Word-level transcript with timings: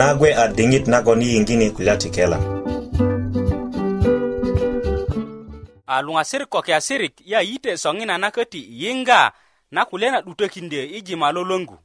nagwe 0.00 0.28
a 0.40 0.44
diŋit 0.56 0.84
nagon 0.92 1.20
yiŋgini 1.28 1.66
kulya 1.74 1.94
ti 2.00 2.08
kela 2.14 2.36
a 5.86 5.96
luŋasir 6.04 6.42
koke 6.52 6.72
asirik 6.80 7.14
yayite 7.32 7.72
soŋina 7.82 8.14
na 8.22 8.28
köti 8.36 8.60
yiŋga 8.80 9.20
na 9.74 9.80
kulye 9.88 10.08
na 10.12 10.18
'dutökindö 10.24 10.76
i 10.76 10.98
jima 11.06 11.28
lolöŋgu 11.36 11.76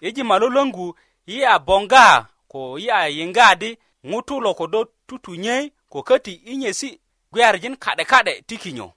i 0.00 0.08
jima 0.16 0.36
lolöŋgu 0.42 0.86
yi 1.30 1.38
a 1.44 1.54
boŋga 1.66 2.06
ko 2.52 2.60
yi 2.82 2.88
a 2.90 3.02
yiŋga 3.16 3.48
di 3.60 3.70
ŋutu 4.10 4.34
lo 4.44 4.50
kodo 4.60 4.80
tutunyöi 5.06 5.64
ko 5.92 5.98
köti 6.08 6.32
i 6.32 6.56
nyesi 6.60 6.88
gwiyarijin 7.32 7.76
ka'de 7.84 8.04
ka'de 8.12 8.34
ti 8.48 8.54
kinyo 8.62 8.88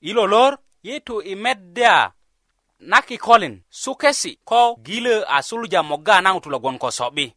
i 0.00 0.10
lolor 0.16 0.52
yitu 0.86 1.14
i 1.22 1.32
meddya 1.44 2.12
naki 2.80 3.18
kolin 3.18 3.62
sukesi 3.70 4.38
ko 4.44 4.76
gilo 4.82 5.24
a 5.28 5.42
sulja 5.42 5.82
moga 5.82 6.20
na 6.20 6.34
ngutu 6.34 6.50
lo 6.50 6.58
gon 6.58 6.78
kosobi 6.78 7.32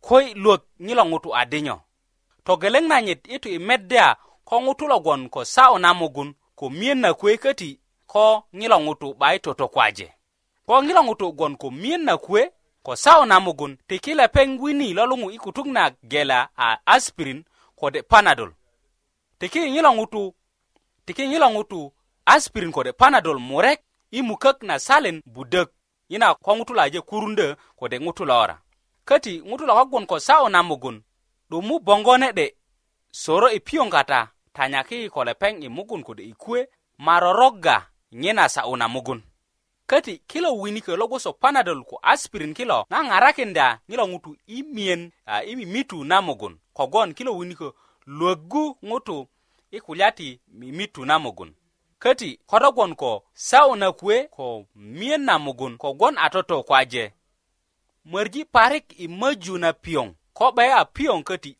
koi 0.00 0.34
luok 0.34 0.62
nyilo 0.80 1.04
ngutu 1.06 1.36
adinyo 1.36 1.80
to 2.44 2.56
geleng 2.56 2.88
na 2.88 3.00
nyit 3.02 3.28
itu 3.28 3.48
imedia 3.48 4.16
ko 4.44 4.60
ngutu 4.62 4.86
lo 4.86 5.00
gon 5.00 5.28
ko 5.28 5.44
sa 5.44 5.70
onamugun 5.70 6.34
ko 6.54 6.70
mien 6.70 6.98
na 6.98 7.14
kwe 7.14 7.36
kati 7.38 7.80
ko 8.06 8.44
nyilo 8.52 8.80
ngutu 8.80 9.14
bai 9.14 9.40
toto 9.40 9.68
kwaje 9.68 10.12
ko 10.66 10.82
nyilo 10.82 11.04
ngutu 11.04 11.32
gon 11.32 11.56
ko 11.56 11.70
mien 11.70 12.04
na 12.04 12.16
kwe 12.18 12.50
ko 12.82 12.96
sa 12.96 13.18
onamugun 13.18 13.76
tikile 13.86 14.28
pengwini 14.28 14.92
lolungu 14.94 15.30
ikutung 15.30 15.72
na 15.72 15.90
gela 16.02 16.48
a 16.56 16.78
aspirin 16.86 17.44
ko 17.76 17.90
de 17.90 18.02
panadol 18.02 18.52
tiki 19.38 19.70
nyilo 19.70 19.94
ngutu 19.94 20.34
tiki 21.06 21.28
nyilo 21.28 21.50
ngutu 21.50 21.92
aspirin 22.26 22.72
ko 22.72 22.82
de 22.84 22.92
panadol 22.92 23.38
murek 23.38 23.83
i 24.14 24.22
mukök 24.22 24.62
na 24.62 24.78
salin 24.78 25.22
budök 25.26 25.68
yina 26.08 26.34
ko 26.42 26.54
ŋutulu 26.56 26.80
aje 26.80 27.00
kurundö 27.10 27.54
kode 27.78 27.96
ŋutulu 28.04 28.32
ora 28.42 28.56
köti 29.08 29.42
ŋutulu 29.48 29.72
kogun 29.78 30.06
ko 30.10 30.16
sa'yu 30.26 30.48
na 30.48 30.60
mugun 30.62 30.96
'dumu 31.50 31.74
bongo 31.86 32.14
ne'de 32.20 32.46
soro 33.22 33.48
i 33.48 33.58
piyoŋ 33.66 33.88
kata 33.94 34.20
tanyaki 34.56 34.96
i 35.06 35.10
ko 35.14 35.20
lepeŋ 35.28 35.52
i 35.64 35.68
mugun 35.76 36.02
kode 36.06 36.22
i 36.22 36.32
kuwe 36.42 36.60
ma 37.04 37.14
rorogga 37.22 37.76
nyina 38.20 38.44
sa'yu 38.54 38.76
na 38.76 38.86
mugun 38.94 39.20
köti 39.90 40.14
kilo 40.30 40.50
winikö 40.62 40.92
lo 41.00 41.04
gboso 41.08 41.30
panadol 41.42 41.80
ko 41.84 41.96
aspirin 42.12 42.54
kilo 42.54 42.78
na 42.90 42.98
ŋarakinda 43.08 43.66
ŋilo 43.88 44.04
ŋutu 44.12 44.30
i 44.46 44.58
miyen 44.74 45.02
i 45.26 45.52
mimitu 45.58 45.98
na 46.10 46.16
mugun 46.26 46.54
kogon 46.78 47.14
kilo 47.16 47.32
winikö 47.40 47.68
luöggu 48.16 48.64
ŋutu 48.88 49.18
i 49.70 49.78
kulya 49.84 50.08
ti 50.18 50.28
mimitu 50.58 51.02
na 51.04 51.16
mugun 51.24 51.50
köti 51.98 52.40
ko 52.46 52.58
rogwon 52.58 52.94
ko 52.96 53.24
sa'yu 53.34 53.76
na 53.76 53.92
kuwe 53.92 54.28
ko 54.30 54.66
miyen 54.74 55.22
na 55.24 55.38
mugun 55.38 55.76
kogwon 55.78 56.18
a 56.18 56.30
toto 56.30 56.62
kwaje 56.62 57.12
mörji 58.04 58.44
parik 58.44 59.00
i 59.00 59.08
möju 59.08 59.58
na 59.58 59.72
piyoŋ 59.72 60.12
ko 60.32 60.52
'baye 60.52 60.72
a 60.72 60.84
piyoŋ 60.84 61.22
köti 61.24 61.56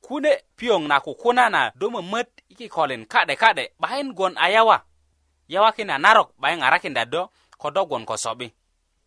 kune 0.00 0.42
piyoŋ 0.56 0.86
na 0.88 1.00
kukuna 1.00 1.48
na 1.48 1.72
do 1.74 1.88
mömöt 1.90 2.26
i 2.48 2.54
kikolin 2.54 3.06
ka'de 3.06 3.36
ka'de 3.36 3.72
'bayin 3.80 4.12
gwon 4.14 4.34
a 4.38 4.48
yawa 4.50 4.82
yawakin 5.48 5.90
a 5.90 5.98
narok 5.98 6.32
'bayi 6.40 6.56
ŋarakinda 6.60 7.04
do 7.12 7.28
ko 7.58 7.70
do 7.70 7.86
gwon 7.86 8.04
ko 8.06 8.16
so'bi 8.16 8.52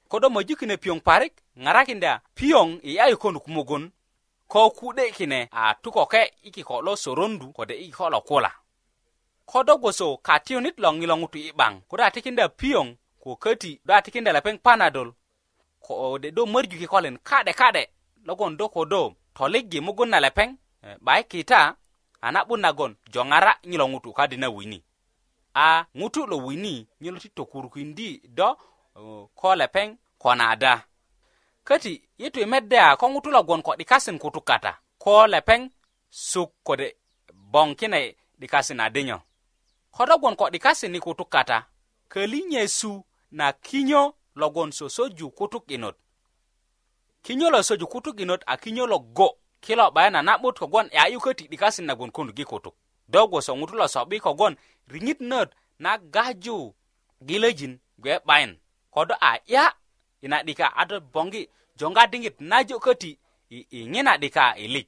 ko 0.10 0.20
do 0.20 0.28
möju 0.30 0.56
kine 0.58 0.78
piyoŋ 0.78 1.00
parik 1.02 1.34
ŋarakinda 1.58 2.20
piyoŋ 2.36 2.80
i 2.84 2.92
yayukonuk 2.98 3.48
mugun 3.48 3.92
ko 4.48 4.70
ku'de 4.72 5.12
kine 5.12 5.50
a 5.52 5.74
tukoke 5.84 6.24
i 6.44 6.52
kiko 6.52 6.82
lo 6.82 6.96
sorondu 6.96 7.52
kode 7.54 7.74
i 7.74 7.86
kiko 7.86 8.10
lo 8.10 8.22
kula 8.22 8.59
kodo 9.52 9.78
gwoso 9.82 10.08
ka 10.26 10.34
tiyunit 10.44 10.76
lo 10.84 10.90
ŋilo 10.98 11.16
ŋutu 11.22 11.38
i 11.38 11.52
'baŋ 11.58 11.74
kodo 11.90 12.02
a 12.04 12.10
tikinda 12.14 12.46
piyoŋ 12.60 12.88
ko 13.22 13.30
köti 13.44 13.72
do 13.86 13.92
a 13.98 14.02
tikinda 14.06 14.32
lepeŋ 14.38 14.56
panadol 14.66 15.10
ko 15.86 15.94
de 16.22 16.30
do 16.36 16.42
mörju 16.54 16.78
kikolin 16.82 17.18
ka'de 17.30 17.54
ka'de 17.60 17.84
logon 18.28 18.52
do 18.60 18.66
kodo 18.76 19.02
toligi 19.38 19.80
mugun 19.86 20.10
na 20.14 20.20
lepeŋ 20.26 20.50
eh, 20.88 20.98
'bayi 21.06 21.24
kita 21.32 21.62
a 22.26 22.32
na'but 22.34 22.60
nagon 22.64 22.92
joŋara 23.14 23.52
ŋilo 23.70 23.86
ŋutu 23.94 24.10
kadi 24.18 24.38
na 24.38 24.48
wini 24.56 24.80
a 25.66 25.84
ŋutu 26.00 26.22
lo 26.32 26.38
wini 26.48 26.76
nyilo 27.02 27.18
ti 27.24 27.30
tokurukindi 27.38 28.08
do 28.38 28.48
eh, 29.00 29.24
ko 29.40 29.50
lepeŋ 29.62 29.88
ko 30.22 30.36
nada 30.36 30.74
köti 31.68 31.94
yitu 32.22 32.40
i 32.42 32.46
medde 32.46 32.78
a 32.88 32.98
ko 32.98 33.06
ŋutu 33.14 33.30
logon 33.32 33.62
ko 33.62 33.72
'dikasin 33.76 34.18
kutuk 34.20 34.46
kata 34.50 34.72
ko 35.04 35.28
lepeŋ 35.28 35.62
suk 36.10 36.50
kode 36.64 36.88
bong 37.52 37.74
kine 37.80 38.00
'dikasin 38.40 38.80
adinyo 38.82 39.20
ko 39.92 40.06
togwon 40.06 40.36
ko 40.36 40.50
'dikasi 40.50 40.88
ni 40.88 41.00
kutuk 41.00 41.30
kata 41.30 41.66
köli 42.10 42.44
nyesu 42.48 43.06
na 43.32 43.54
kinyo 43.54 44.14
logon 44.36 44.72
sosoju 44.72 45.30
kutuk 45.32 45.66
'yinot 45.72 45.96
kinyo 47.22 47.50
lo 47.50 47.64
soju 47.64 47.88
kutuk 47.88 48.20
'yinot 48.20 48.42
a 48.46 48.58
kinyo 48.58 48.88
lo 48.88 49.00
go 49.00 49.38
kilo 49.62 49.92
'bayin 49.92 50.16
a 50.16 50.22
na'but 50.22 50.60
kogwon 50.60 50.90
e 50.92 50.98
ayu 50.98 51.20
köti 51.20 51.48
'dikasin 51.48 51.86
nagwon 51.86 52.12
konugi 52.12 52.46
kutuk 52.46 52.76
do 53.10 53.28
gwoso 53.28 53.54
ŋutu 53.58 53.76
lo 53.76 53.88
so'bi 53.88 54.20
kogwon 54.20 54.58
riŋit 54.90 55.20
nöt 55.22 55.50
na 55.80 55.98
gaju 55.98 56.74
gilöjin 57.28 57.80
gbe 57.98 58.22
'bayin 58.26 58.60
kodo 58.94 59.16
a 59.22 59.32
'ya 59.48 59.66
i 60.22 60.28
na 60.28 60.44
'dika 60.44 60.68
a 60.76 60.84
do 60.90 60.98
boŋgi 61.14 61.42
joŋga 61.80 62.04
diŋit 62.12 62.36
najo 62.52 62.78
köti 62.86 63.12
i 63.50 63.66
iŋi 63.80 64.02
na 64.04 64.14
'dika 64.22 64.46
ilik 64.66 64.88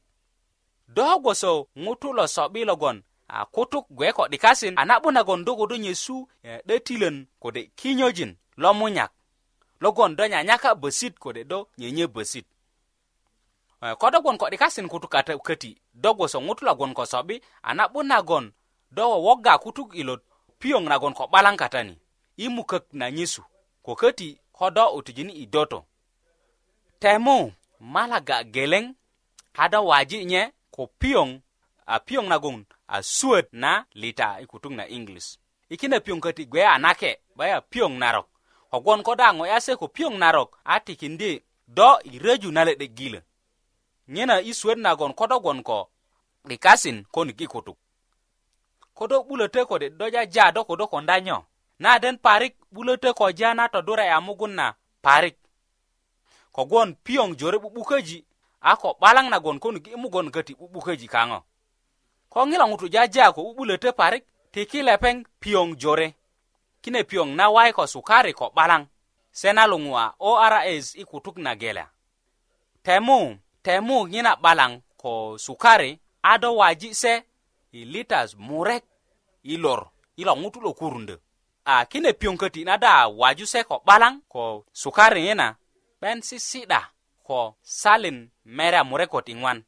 do 0.95 1.07
gwoso 1.21 1.51
ŋutu 1.83 2.09
lo 2.18 2.24
so'bi 2.36 2.62
logon 2.65 2.98
a 3.31 3.45
kutuk 3.45 3.88
gwe 3.89 4.12
ko 4.12 4.28
'dikasin 4.28 4.74
a 4.75 4.83
na'bunagon 4.86 5.45
do 5.45 5.56
ko 5.56 5.66
do 5.66 5.75
nyesu 5.75 6.28
e, 6.44 6.60
'detilön 6.66 7.25
kode 7.39 7.72
kinyojin 7.75 8.36
lo 8.57 8.74
munyak 8.74 9.12
logon 9.80 10.16
do 10.16 10.28
nyanyaka 10.28 10.75
besit 10.75 11.16
kode 11.19 11.44
do 11.44 11.68
nyenye 11.78 12.07
besit 12.07 12.45
e, 13.81 13.95
ko 13.95 14.10
do 14.12 14.22
gwon 14.22 14.38
ko 14.38 14.50
'dikasin 14.50 14.88
kutuk 14.88 15.16
köti 15.48 15.78
do 15.94 16.13
gwoso 16.13 16.39
ŋutu 16.42 16.66
logwon 16.66 16.94
ko 16.94 17.06
so'bi 17.06 17.42
a 17.63 17.74
na'bunagon 17.74 18.51
do 18.92 19.10
wowoga 19.12 19.57
kutuk 19.63 19.95
ilot 19.95 20.22
piyoŋ 20.60 20.84
nagon 20.89 21.13
ko 21.13 21.24
'balaŋ 21.27 21.56
katani 21.57 21.95
i 22.38 22.50
mukök 22.50 22.84
na 22.94 23.10
nyesu 23.12 23.44
ko 23.84 23.95
köti 23.95 24.39
ko 24.51 24.69
do 24.69 24.92
utujini 24.94 25.34
i 25.34 25.45
doto 25.45 25.86
temu 27.00 27.51
malaga 27.80 28.44
geleŋ 28.44 28.94
a 29.54 29.68
do 29.69 29.86
waji 29.88 30.25
nye 30.25 30.51
ko 30.72 30.88
piyoŋ 31.00 31.39
a 31.86 32.00
piyoŋ 32.00 32.27
nagon 32.27 32.66
a 32.92 33.02
suöt 33.04 33.48
na 33.52 33.86
lita 33.94 34.38
i 34.42 34.46
kutuk 34.46 34.72
na 34.72 34.88
inglis 34.88 35.40
i 35.74 35.78
kine 35.80 35.98
piöŋ 36.04 36.20
köti 36.22 36.44
gwe 36.46 36.62
a 36.74 36.78
nake 36.78 37.10
bai 37.38 37.52
a 37.52 37.60
piöŋ 37.72 37.94
narok 38.02 38.28
kogwon 38.72 39.04
ko 39.06 39.16
da 39.16 39.28
ŋo 39.38 39.46
yase 39.52 39.74
ko 39.80 39.86
piöŋ 39.96 40.14
narok 40.22 40.50
a 40.64 40.80
tikindi 40.86 41.32
do 41.78 41.90
i 42.12 42.20
röju 42.24 42.52
na 42.52 42.62
le'dek 42.68 42.92
gilö 42.98 43.20
nyena 44.14 44.36
i 44.42 44.52
suöt 44.60 44.78
nagon 44.86 45.14
ko 45.20 45.28
dogwon 45.28 45.64
ko 45.64 45.80
'dikasin 46.48 47.04
konik 47.14 47.42
i 47.42 47.48
kutuk 47.48 47.78
ko 48.98 49.08
do 49.08 49.18
'bulötö 49.24 49.66
kode 49.66 49.90
do 49.90 50.06
jaja 50.14 50.52
do 50.52 50.64
ko 50.64 50.76
do 50.76 50.88
konda 50.88 51.20
nyo 51.22 51.44
na 51.80 52.00
den 52.00 52.18
parik 52.18 52.56
'bulötö 52.74 53.14
koja 53.14 53.54
na 53.54 53.70
todurai 53.70 54.10
a 54.10 54.20
mugun 54.22 54.52
na 54.56 54.76
parik 55.02 55.38
kogwon 56.52 56.94
piöŋ 57.06 57.30
jore 57.40 57.58
'bu'bukäji 57.58 58.26
a 58.62 58.76
ko 58.76 58.94
'balaŋ 59.00 59.30
nagon 59.30 59.60
konik 59.60 59.88
i 59.88 59.96
mugon 59.96 60.30
köti 60.32 60.54
'bu'bukäji 60.56 61.08
kaŋo 61.08 61.40
ko 62.31 62.39
ŋilo 62.50 62.66
ŋutu 62.72 62.88
jaja 62.94 63.25
ko 63.36 63.39
'bu'bulötö 63.45 63.89
parik 64.00 64.24
ti 64.54 64.62
ki 64.72 64.80
lepeŋ 64.88 65.16
piyoŋ 65.42 65.69
jore 65.81 66.07
kine 66.83 67.01
piyoŋ 67.10 67.30
nawai 67.39 67.72
ko 67.78 67.83
sukari 67.94 68.33
ko 68.39 68.45
'balaŋ 68.56 68.83
se 69.39 69.50
na 69.57 69.63
luŋua 69.72 70.04
ors 70.30 70.88
i 70.95 71.04
kutuk 71.10 71.38
na 71.45 71.51
gela 71.62 71.86
temu 72.86 73.19
temu 73.66 73.98
ŋina 74.12 74.31
'balaŋ 74.42 74.72
ko 75.01 75.12
sukari 75.45 75.92
a 76.24 76.33
do 76.42 76.50
waji 76.62 76.89
se 77.01 77.13
i 77.72 77.81
litas 77.94 78.30
murek 78.48 78.84
i 79.44 79.54
lor 79.63 79.81
i 80.16 80.24
lo 80.27 80.34
ŋutu 80.42 80.60
'dokurundö 80.63 81.16
a 81.74 81.86
kine 81.92 82.12
piyoŋ 82.19 82.36
köti 82.42 82.62
na 82.68 82.75
da 82.86 82.94
waju 83.19 83.45
se 83.54 83.60
ko 83.69 83.75
'balaŋ 83.88 84.16
ko 84.34 84.44
sukari 84.81 85.22
ŋina 85.27 85.48
'ben 86.00 86.19
sisi'da 86.27 86.81
ko 87.27 87.39
salin 87.81 88.18
mere 88.57 88.77
a 88.77 88.84
murek 88.89 89.10
ko 89.13 89.19
tiŋwan 89.27 89.60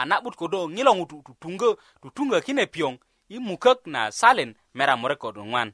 a 0.00 0.04
na'but 0.08 0.34
ködö 0.38 0.60
ŋilo 0.74 0.92
ŋutu 0.98 1.16
tutuŋgö 1.26 1.68
tutuŋgö 2.02 2.38
kine 2.46 2.64
piyoŋ 2.72 2.94
i 3.28 3.36
mukök 3.46 3.78
na 3.92 4.00
salin 4.20 4.50
mera 4.76 4.94
murek 5.00 5.18
ko 5.22 5.28
'duŋwan 5.34 5.68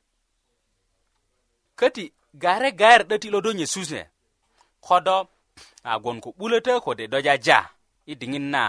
köti 1.78 2.04
gare 2.42 2.70
gayer 2.80 3.02
'döti 3.08 3.28
lo 3.34 3.38
do 3.44 3.50
nyesuse 3.58 4.00
kodo 4.86 5.16
a 5.82 5.92
gwon 6.02 6.18
ko 6.24 6.28
'bulötö 6.38 6.72
kode 6.84 7.04
do 7.12 7.18
jaja 7.26 7.58
i 8.06 8.14
diŋit 8.20 8.42
na 8.54 8.62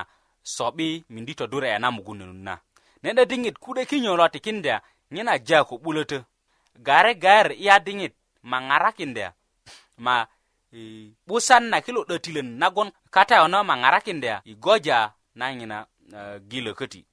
so'bi 0.53 0.87
mindi 1.13 1.33
todureya 1.39 1.77
na 1.81 1.87
mugunönun 1.95 2.41
na 2.47 2.53
ne'de 3.03 3.23
diŋit 3.31 3.55
ku'de 3.63 3.81
kinyo 3.89 4.11
lo 4.19 4.25
tikindya 4.33 4.75
ŋina 5.13 5.33
ja 5.47 5.59
ko 5.69 5.75
'bulötö 5.83 6.17
gare 6.87 7.13
gayer 7.23 7.47
iya 7.63 7.75
diŋit 7.87 8.13
ma 8.49 8.57
ŋarakindya 8.67 9.27
ma 10.05 10.15
'busan 11.27 11.63
na 11.71 11.77
kilo 11.85 12.01
'dötilön 12.07 12.49
nagon 12.61 12.89
katayono 13.15 13.59
ma 13.69 13.75
ŋarakindya 13.81 14.35
i 14.45 14.53
goja 14.65 14.99
nanyina 15.35 15.85
uh, 16.13 16.19
eh, 16.19 16.41
gilo 16.41 16.73
köti 16.73 17.05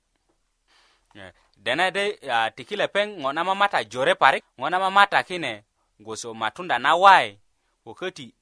yeah. 1.14 1.32
dene 1.56 1.90
de 1.90 2.18
uh, 2.22 2.32
ah, 2.32 2.50
tiki 2.50 2.76
lepeŋ 2.76 3.08
ŋo 3.22 3.32
na 3.34 3.44
mamata 3.44 3.78
jore 3.92 4.14
parik 4.14 4.44
ŋo 4.58 4.68
na 4.70 4.78
mamata 4.78 5.22
kine 5.22 5.64
goso 6.00 6.34
matunda 6.34 6.78
na 6.78 6.96
wai 6.96 7.38
ko 7.84 7.92
köti 7.94 8.34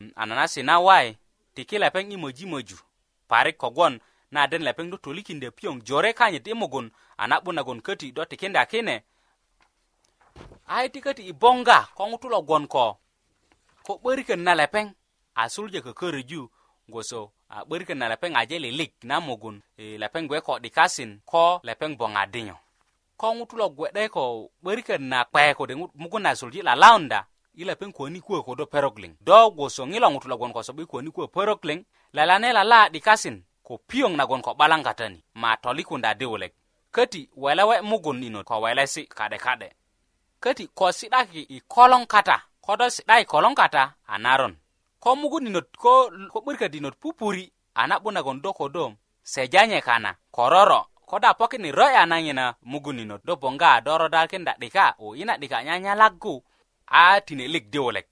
mm, 0.00 0.12
ananasi 0.16 0.62
na 0.62 0.78
wai 0.80 1.16
tiki 1.54 1.78
lepeŋ 1.78 2.12
i 2.12 2.16
moji 2.16 2.46
moju 2.46 2.76
parik 3.28 3.56
kogwon 3.56 4.00
na 4.30 4.46
den 4.46 4.62
lepeŋ 4.62 4.90
do 4.90 4.96
tolikinde 4.96 5.50
piyoŋ 5.50 5.80
jore 5.86 6.12
kanyit 6.12 6.46
i 6.46 6.54
mugun 6.54 6.90
a 7.16 7.26
na'but 7.26 7.54
nagon 7.54 7.80
köti 7.82 8.12
do 8.12 8.24
tikinda 8.24 8.66
kine 8.66 9.02
ai 10.66 10.88
ti 10.90 11.00
köti 11.00 11.22
i 11.28 11.32
boŋga 11.32 11.88
ko 11.96 12.06
ŋutu 12.08 12.28
lo 12.28 12.42
gwon 12.42 12.66
ko 12.68 12.96
ko 13.86 13.98
'börikön 14.02 14.40
na 14.42 14.54
lepeŋ 14.54 14.86
a 15.34 15.48
sulje 15.48 15.80
kököröju 15.80 16.48
goso 16.88 17.32
a 17.56 17.60
ah, 17.60 17.64
'börikin 17.64 17.94
na 17.98 18.08
lepeŋ 18.08 18.36
aje 18.36 18.58
lilik 18.58 18.92
na 19.04 19.20
mugun 19.20 19.62
e, 19.78 19.82
eh, 19.84 19.98
lepeŋ 20.00 20.26
gbe 20.28 20.40
ko 20.40 20.58
dikasin 20.58 21.20
ko 21.24 21.60
lepeŋ 21.62 21.96
boŋ 21.96 22.12
adinyo 22.22 22.56
ko 23.20 23.26
ŋutu 23.38 23.54
lo 23.60 23.66
gwe'de 23.76 24.08
ko 24.08 24.50
'börikin 24.62 25.02
na 25.10 25.24
kpe 25.30 25.54
kode 25.54 25.74
mugun 26.02 26.22
na 26.22 26.34
sulji 26.34 26.62
lalaunda 26.62 27.26
i 27.56 27.64
lepeŋ 27.64 27.90
kuwöni 27.94 28.20
kuwö 28.20 28.42
kodo 28.42 28.66
perok 28.66 28.96
liŋ 29.02 29.12
do 29.26 29.40
gwosoŋi 29.54 29.98
lo 30.02 30.08
ŋutu 30.10 30.28
logon 30.28 30.52
ko 30.52 30.62
sobi 30.62 30.82
kuwöni 30.90 31.10
kuwö 31.14 31.26
perok 31.34 31.64
liŋ 31.68 31.78
lalane 32.16 32.48
lala 32.52 32.88
dikasin 32.90 33.36
ko 33.62 33.78
piyoŋ 33.88 34.12
nagon 34.16 34.42
ko 34.42 34.54
balaŋgatani 34.58 35.18
ma 35.34 35.56
tolikunda 35.62 36.14
di 36.14 36.24
wulek 36.26 36.52
köti 36.94 37.20
welewe 37.42 37.76
mugun 37.82 38.22
ino 38.22 38.44
ko 38.44 38.54
welesi 38.60 39.02
kade 39.06 39.38
kade 39.38 39.68
köti 40.42 40.64
ko 40.74 40.92
si'daki 40.92 41.42
i 41.56 41.58
kolong 41.68 42.06
kata 42.06 42.36
kodo 42.60 42.90
si'da 42.90 43.14
i 43.22 43.24
kolong 43.24 43.54
kata 43.54 43.94
a 44.06 44.18
naron 44.18 44.56
ko 45.04 45.16
mugunnot 45.20 45.68
ko 45.76 46.08
ko 46.32 46.40
'börkadinot 46.40 46.96
pupuri 46.96 47.52
a 47.76 47.86
na'bunagon 47.86 48.40
do 48.40 48.52
ko 48.52 48.68
dom 48.68 48.96
sejanye 49.22 49.80
kana 49.84 50.16
kororo 50.32 50.86
ko 51.06 51.18
da 51.18 51.34
pokini 51.34 51.72
roya 51.72 52.06
nanyina 52.06 52.54
muguninot 52.62 53.20
do 53.24 53.36
bonga 53.36 53.74
a 53.76 53.80
dorodakinda 53.80 54.56
'dika 54.58 54.96
o 54.98 55.12
ina 55.14 55.36
'dika 55.36 55.62
nyanyalaggu 55.64 56.42
a 56.86 57.20
tinelik 57.20 57.68
diwulek 57.70 58.06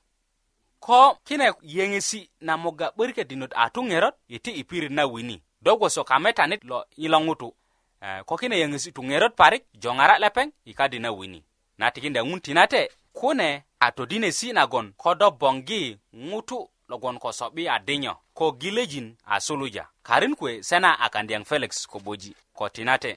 ko 0.80 1.16
kine 1.25 1.49
yeŋesi 1.62 2.28
na 2.40 2.56
muga 2.56 2.92
'börkadinot 2.92 3.52
a 3.56 3.70
tuŋerot 3.70 4.14
iti 4.28 4.50
i 4.52 4.64
pirit 4.64 4.92
na 4.92 5.06
wini 5.06 5.40
do 5.64 5.76
gwoso 5.76 6.04
kametanit 6.04 6.64
lo 6.64 6.84
ilo 6.96 7.20
ŋutu 7.20 7.54
eh, 8.02 8.20
ko 8.25 8.37
kine 8.37 8.58
yeŋesi 8.58 8.92
tuŋerot 8.92 9.32
parik 9.34 9.64
joŋara 9.80 10.18
lepeŋ 10.18 10.50
i 10.64 10.72
kadi 10.75 10.99
na 10.99 11.08
wini 11.12 11.40
na 11.78 11.90
tikinda 11.90 12.20
ŋun 12.20 12.40
tinate 12.40 12.90
kune 13.12 13.64
a 13.80 13.90
todinesi 13.92 14.52
nagon 14.52 14.92
ko 14.92 15.14
do 15.14 15.30
boŋgi 15.30 15.96
ŋutu 16.12 16.68
logon 16.92 17.16
ko 17.18 17.32
sobi 17.32 17.64
a 17.68 17.78
dinyo 17.80 18.14
ko 18.37 18.52
gilejin 18.61 19.16
a 19.32 19.40
suluja 19.40 19.84
karin 20.04 20.34
kwe 20.37 20.61
sena 20.62 20.99
a 21.00 21.08
kandiyang 21.08 21.44
felix 21.49 21.87
ko 21.88 21.96
boji 22.04 22.32
ko 22.52 22.68
tinate 22.68 23.11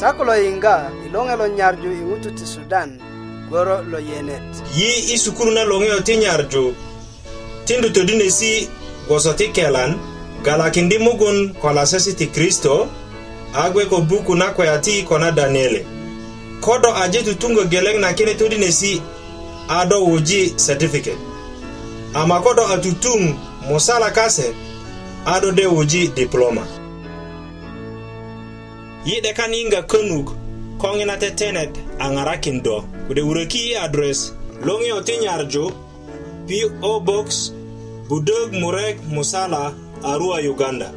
sakulo 0.00 0.32
yinga 0.42 0.74
ilonge 1.06 1.36
lo 1.40 1.46
nyarju 1.52 1.88
i 2.00 2.02
ŋutu 2.08 2.30
ti 2.38 2.46
sudan 2.48 2.96
goro 3.52 3.76
lo 3.84 3.98
yenet 4.00 4.48
yi 4.76 4.90
i 5.14 5.18
sukuru 5.20 5.50
na 5.52 5.62
loŋeyo 5.68 6.00
ti 6.00 6.16
nyarju 6.16 6.64
tindu 7.68 7.88
todinesi 7.92 8.64
gwoso 9.06 9.32
ti 9.36 9.52
kelan 9.52 10.00
galakindi 10.42 10.96
mugun 10.98 11.52
ko 11.60 11.72
lasesi 11.76 12.16
ti 12.16 12.26
kristo 12.32 12.88
a 13.54 13.68
gwe 13.70 13.84
ko 13.84 14.00
buku 14.00 14.32
na 14.34 14.46
kweya 14.56 14.78
ti 14.80 15.04
kona 15.08 15.28
daniele 15.30 15.97
kodo 16.60 16.94
aje 16.96 17.22
tutungo 17.22 17.64
geleng 17.64 17.98
na 18.00 18.12
kene 18.14 18.34
tudi 18.34 18.56
nesi 18.58 19.02
ado 19.68 20.04
uji 20.04 20.50
certificate 20.56 21.18
ama 22.14 22.40
kodo 22.40 22.66
atutung 22.68 23.34
mosala 23.70 24.10
kase 24.10 24.54
ado 25.26 25.50
de 25.52 25.66
uji 25.66 26.08
diploma 26.08 26.66
yi 29.04 29.20
kan 29.36 29.54
yiŋga 29.54 29.82
könuk 29.82 30.28
ko 30.80 30.86
ŋina 30.96 31.16
tetenet 31.18 31.70
a 31.98 32.06
ŋarakin 32.10 32.62
do 32.64 32.84
kude 33.06 33.22
wuröki 33.26 33.60
i 33.72 33.76
adres 33.84 34.20
loŋiyo 34.66 34.98
ti 35.06 35.16
nyarju 35.18 35.64
PO 36.48 36.90
Box 37.06 37.52
Budog 38.08 38.52
Murek 38.52 38.96
Musala 39.14 39.72
Arua 40.02 40.38
Uganda 40.50 40.90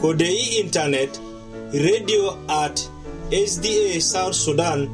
kode 0.00 0.26
i 0.26 0.58
intanet 0.60 1.18
radio 1.72 2.24
at 2.48 2.76
sda 3.28 4.00
south 4.00 4.32
sudan 4.34 4.88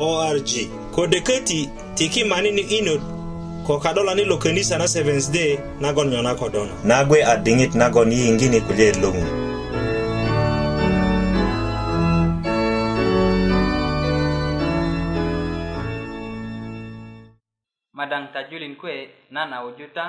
org 0.00 0.48
kode 0.94 1.20
keti 1.24 1.68
tiki 1.96 2.24
mani 2.24 2.50
ni 2.50 2.60
inot 2.62 3.00
kokadolani 3.66 4.24
lo 4.24 4.36
kenisa 4.36 4.78
na 4.78 4.88
seventh 4.88 5.32
day 5.32 5.58
nagon 5.80 6.08
nyona 6.08 6.34
kodono 6.34 6.74
nagwe 6.84 7.24
adingit 7.24 7.74
nagon 7.74 8.12
yingini 8.12 8.60
kulye 8.60 8.92
lung 9.00 9.18
madaŋ 17.92 18.32
tajulin 18.32 18.76
kuwe 18.76 19.08
nan 19.30 19.52
a 19.52 19.58
wuju 19.64 19.86
ta 19.94 20.06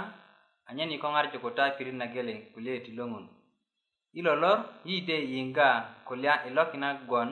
anyen 0.69 0.91
yikoŋarju 0.91 1.37
kuta 1.39 1.63
pirit 1.77 1.95
na 1.95 2.05
geleŋ 2.13 2.37
kulye 2.53 2.79
ti 2.85 2.91
loŋun 2.97 3.25
ilo 4.15 4.31
lor 4.39 4.57
yide 4.87 5.15
yinga 5.31 5.69
kulya 6.07 6.33
ilokina 6.47 6.89
gwon 7.07 7.29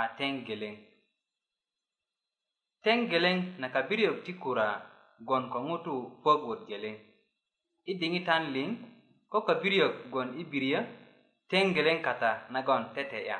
a 0.00 0.02
tengeleŋ 0.18 0.76
tengeleŋ 2.84 3.36
na 3.60 3.66
kabiriyok 3.74 4.18
ti 4.26 4.32
kura 4.42 4.68
gwon 5.26 5.44
ko 5.52 5.58
ŋutu 5.68 5.94
pogwot 6.22 6.60
geleŋ 6.68 6.96
i 7.90 7.92
diŋitan 8.00 8.42
liŋ 8.54 8.68
ko 9.32 9.38
kabiriyok 9.48 9.94
gwon 10.12 10.28
i 10.40 10.44
biriyö 10.50 10.80
tengeleŋ 11.50 11.98
kata 12.06 12.30
nagon 12.52 12.82
tete'ya 12.94 13.38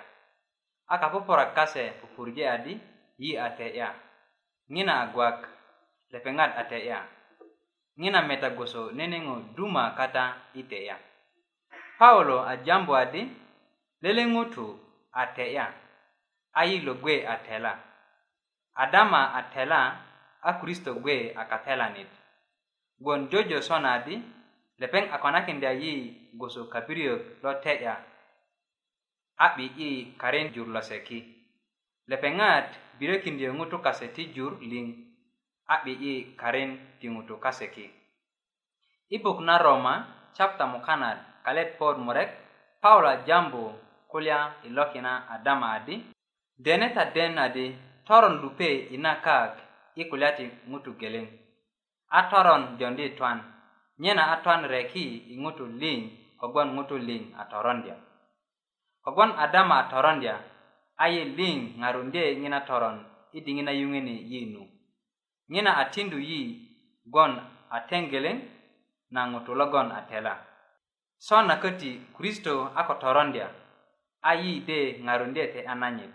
a 0.93 0.95
kapupurak 1.03 1.51
kase 1.57 1.85
pupurje 2.01 2.45
adi 2.55 2.73
yi 3.23 3.31
a 3.45 3.53
te'ya 3.59 3.89
ŋina 4.73 4.93
a 5.03 5.05
gwak 5.15 5.39
lepeŋat 6.13 6.51
a 6.61 6.63
te'ya 6.73 6.99
ŋina 8.01 8.19
meta 8.29 8.49
gwoso 8.57 8.83
neneŋo 8.99 9.35
duma 9.57 9.85
kata 9.99 10.25
i 10.57 10.63
te'ya 10.73 10.97
paulo 12.03 12.43
a 12.43 12.59
jambo 12.67 12.99
adi 12.99 13.23
lele 14.03 14.23
ŋutu 14.35 14.67
a 15.15 15.23
te'ya 15.37 15.67
a 16.51 16.61
yilo 16.69 16.93
gwe 17.03 17.15
a 17.23 17.35
tela 17.47 17.73
adama 18.83 19.21
a 19.39 19.47
tela 19.55 19.81
a 20.43 20.51
kristo 20.61 20.91
gwe 21.03 21.17
a 21.31 21.43
katelanit 21.51 22.11
gwon 23.03 23.21
jojo 23.31 23.59
son 23.69 23.85
adi 23.95 24.15
lepeŋ 24.83 25.05
a 25.15 25.23
konakindya 25.25 25.71
yi 25.83 25.93
gwoso 26.39 26.61
kapiriyök 26.73 27.23
lo 27.43 27.51
te'ya 27.65 27.95
a 29.39 29.47
'bi'yi 29.55 29.91
karen 30.21 30.47
jur 30.55 30.67
lo 30.75 30.81
seki 30.91 31.19
lepeŋat 32.11 32.67
birökindyö 32.99 33.51
ŋutu 33.59 33.79
kase 33.87 34.07
ti 34.15 34.23
jur 34.35 34.53
liŋ 34.71 34.87
a 35.73 35.87
'bi'yi 35.87 36.15
karen 36.41 36.71
ti 36.99 37.07
ŋutu 37.15 37.35
kase 37.45 37.67
ki 37.75 37.87
i 39.07 39.17
buk 39.25 39.39
na 39.47 39.55
roma 39.65 39.95
chapta 40.37 40.67
mukanat 40.67 41.31
kalet 41.45 41.79
por 41.79 41.99
murek 41.99 42.31
paula 42.81 43.17
jambu 43.27 43.73
kulya 44.09 44.55
ilokina 44.63 45.29
adama 45.31 45.73
adi 45.73 45.97
dene 46.59 46.89
ta 46.95 47.05
den 47.05 47.39
adi 47.39 47.77
toron 48.07 48.39
lupe 48.43 48.71
ina 48.95 49.21
kak 49.21 49.57
i 49.97 50.05
kulya 50.05 50.37
ti 50.37 50.51
ŋutu 50.71 50.93
geleŋ 51.01 51.27
a 52.09 52.31
toron 52.31 52.77
jondi 52.79 53.09
twan 53.17 53.39
nyena 53.99 54.23
a 54.33 54.37
twan 54.43 54.63
reki 54.73 55.05
i 55.35 55.37
ŋutu 55.43 55.65
liŋ 55.81 55.99
kogwon 56.41 56.69
ŋutu 56.77 56.97
liŋ 56.99 57.23
a 57.41 57.45
torondya 57.51 57.97
kogwon 59.05 59.31
adama 59.45 59.75
a 59.83 59.89
torondya 59.91 60.35
aye 61.05 61.21
liŋ 61.39 61.59
ŋarundye 61.81 62.25
ŋina 62.41 62.61
toron 62.69 62.97
i 63.33 63.39
diŋi 63.45 63.63
na 63.67 63.73
yuŋeni 63.81 64.15
yi 64.31 64.41
nu 64.55 64.63
ŋina 65.53 65.73
a 65.77 65.85
tindu 65.93 66.19
yi 66.31 66.41
gwon 67.13 67.33
a 67.71 67.79
teŋgeleŋ 67.89 68.37
na 69.15 69.21
ŋutu 69.31 69.53
logon 69.61 69.89
a 69.93 70.01
tela 70.11 70.35
so 71.23 71.39
na 71.47 71.55
köti 71.63 72.03
kristo 72.19 72.75
a 72.75 72.83
ko 72.87 72.95
torondya 73.03 73.47
a 74.29 74.35
yide 74.43 74.79
ŋarondye 75.05 75.45
te 75.55 75.61
ananyit 75.73 76.11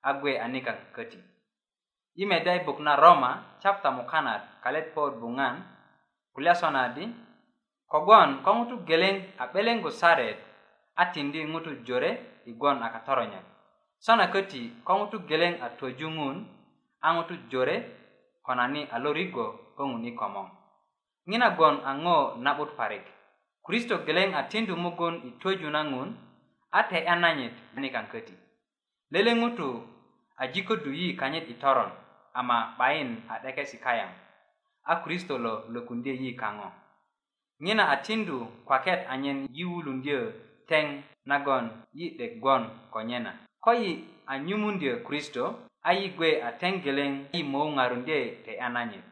a 0.00 0.10
gwe 0.20 0.32
anikaŋ 0.44 0.78
köti 0.96 1.20
i 2.16 2.24
meda 2.30 2.52
i 2.56 2.60
buk 2.66 2.78
na 2.86 2.92
roma 3.02 3.30
chapta 3.62 3.88
mukanat 3.96 4.40
kalet 4.64 4.86
po 4.96 5.02
buŋan 5.20 5.56
kulya 6.34 6.54
sona 6.60 6.82
di 6.96 7.04
kogwon 7.90 8.30
ko 8.44 8.50
ŋutu 8.56 8.76
geleŋ 8.88 9.16
a 9.36 9.44
'belengu 9.52 9.90
saret 10.00 10.38
a 10.96 11.04
tindi 11.14 11.40
ŋutu 11.52 11.70
jore 11.86 12.10
i 12.48 12.52
gwon 12.60 12.78
a 12.80 12.88
katoronyak 12.94 13.44
so 14.04 14.12
na 14.16 14.26
köti 14.34 14.62
ko 14.86 14.92
ŋutu 15.04 15.16
geleŋ 15.28 15.52
a 15.66 15.76
twöju 15.78 16.08
ŋun 16.18 16.36
a 17.04 17.08
ŋutu 17.16 17.34
jore 17.52 17.76
konani 18.46 18.80
a 18.88 18.96
lorigo 19.04 19.46
ko 19.76 19.82
ŋuni 19.90 20.10
komoŋ 20.20 20.46
ŋina 21.28 21.46
gwon 21.56 21.76
a 21.84 21.92
ŋo 22.04 22.16
na'but 22.44 22.72
parik 22.80 23.04
kristo 23.66 23.98
geleŋ 24.06 24.30
a 24.38 24.42
tindu 24.46 24.78
mugun 24.78 25.14
i 25.26 25.30
töju 25.42 25.66
na 25.70 25.82
ŋun 25.92 26.08
a 26.70 26.80
te 26.90 26.96
'yananyit 27.06 27.54
nikaŋ 27.82 28.06
köti 28.14 28.34
lele 29.12 29.32
ŋutu 29.40 29.66
a 30.40 30.46
jiködu 30.52 30.90
yi 31.00 31.08
kanyit 31.20 31.46
i 31.52 31.58
toron 31.62 31.90
ama 32.38 32.56
'bayin 32.78 33.10
a 33.32 33.42
'dekesi 33.42 33.78
kayaŋ 33.84 34.10
a 34.86 34.92
kristo 35.04 35.34
lo 35.44 35.54
lökundye 35.74 36.14
yi 36.22 36.30
kaŋo 36.42 36.68
ŋina 37.64 37.84
a 37.92 37.96
tindu 38.06 38.38
kwaket 38.66 39.00
anyen 39.12 39.38
yi 39.56 39.64
wulundyö 39.72 40.20
teŋ 40.70 40.86
nagon 41.30 41.64
yi 41.98 42.06
'dek 42.18 42.32
gwon 42.42 42.62
ko 42.92 42.98
nyena 43.08 43.32
ko 43.64 43.70
yi 43.82 43.90
a 44.30 44.34
nyumundyö 44.46 44.94
kristo 45.06 45.44
a 45.82 45.90
yi 45.98 46.14
gwe 46.16 46.30
a 46.42 46.50
teŋ 46.60 46.74
geleŋ 46.84 47.12
yi 47.34 47.40
möuŋarundye 47.52 48.18
te 48.46 48.52
'yananyit 48.60 49.02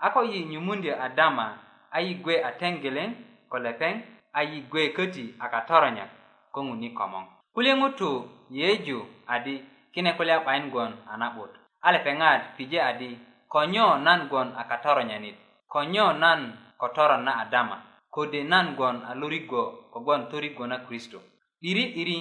a 0.00 0.06
ko 0.16 0.20
yi 0.32 0.38
nyumundyö 0.52 0.94
adama 1.06 1.46
a 1.92 1.98
yi 2.04 2.12
gwe 2.24 2.34
a 2.40 2.50
teŋ 2.60 2.74
geleŋ 2.82 3.10
ko 3.50 3.56
lepeŋ 3.64 3.94
a 4.38 4.40
yi 4.50 4.58
gwe 4.70 4.82
köti 4.96 5.24
a 5.44 5.46
katoronyak 5.52 6.10
ko 6.54 6.58
ŋuni 6.66 6.88
komoŋ 6.98 7.24
kulye 7.54 7.72
ŋutu 7.80 8.10
yeju 8.58 8.98
adi 9.34 9.54
kine 9.92 10.10
kulya 10.18 10.36
'bayin 10.44 10.66
gwon 10.72 10.92
a 11.12 11.14
na'but 11.20 11.50
a 11.86 11.88
lepeŋat 11.94 12.40
pije 12.56 12.78
adi 12.90 13.10
konyo 13.52 13.86
nan 14.06 14.20
gwon 14.30 14.48
a 14.60 14.62
katoronyanit 14.70 15.36
konyo 15.72 16.06
nan 16.22 16.40
kotoron 16.80 17.22
na 17.26 17.32
adama 17.44 17.76
kode 18.14 18.40
nan 18.52 18.66
gwon 18.78 18.96
a 19.08 19.12
lorigwo 19.20 19.62
kogwon 19.92 20.22
torigwo 20.30 20.64
na 20.70 20.78
kristo 20.86 21.18
'diri 21.58 21.84
'diri 21.92 22.16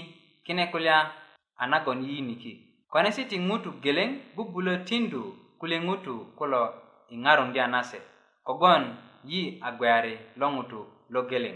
kine 0.46 0.64
kulya 0.74 0.96
a 1.62 1.64
nagon 1.72 2.00
yiyiniki 2.08 2.52
konesiti 2.94 3.38
ŋutu 3.48 3.70
geleŋ 3.84 4.10
bubulö 4.36 4.74
tindu 4.88 5.22
kulye 5.60 5.78
ŋutu 5.88 6.14
kulo 6.38 6.62
i 7.14 7.16
ŋarundya 7.24 7.66
nase 7.74 8.00
kogwon 8.48 8.84
yi 9.30 9.40
a 9.68 9.70
gwayari 9.78 10.16
lo 10.40 10.48
ŋutu 10.56 10.82
lo 11.14 11.22
geleŋ 11.32 11.56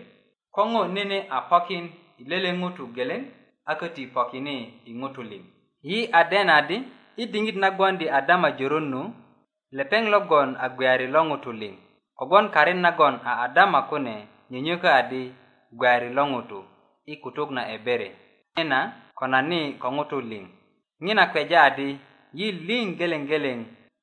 ko 0.56 0.62
ŋo 0.72 0.82
nene 0.96 1.18
a 1.36 1.38
pokin 1.50 1.84
i 2.22 2.24
lele 2.32 2.52
ŋutu 2.62 2.84
geleŋ 2.96 3.22
a 3.70 3.72
köti 3.80 4.04
pokini 4.16 4.56
i 4.90 4.92
ŋutu 5.00 5.22
liŋ 5.32 5.44
yi 5.90 5.98
a 6.20 6.22
dena 6.32 6.56
di 6.70 6.78
i 7.22 7.24
diŋit 7.32 7.58
nagbondi 7.64 8.06
adama 8.20 8.48
jorot 8.58 8.86
nu 8.94 9.02
lepeŋ 9.78 10.04
logon 10.14 10.50
a 10.64 10.66
gwiyari 10.76 11.08
lo 11.14 11.22
ŋutu 11.30 11.52
liŋ 11.62 11.74
kogwon 12.18 12.46
karin 12.56 12.80
nagon 12.86 13.16
a 13.30 13.32
adama 13.46 13.80
kune 13.90 14.16
nyönyökö 14.52 14.90
adi 15.02 15.24
gwiyari 15.78 16.10
lo 16.18 16.24
ŋutu 16.34 16.60
i 17.12 17.14
kutuk 17.24 17.50
na 17.56 17.62
ebere 17.76 18.10
nena 18.56 18.80
ko 19.18 19.24
nani 19.34 19.62
ko 19.82 19.88
ŋutu 19.96 20.18
liŋ 20.32 20.46
ŋina 21.04 21.24
kpeja 21.32 21.60
adi 21.70 21.88
yi 22.40 22.48
liŋ 22.68 22.86
geleŋ 23.00 23.24
geleŋ 23.32 23.60